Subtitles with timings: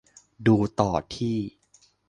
[0.47, 1.37] ดูต่อที่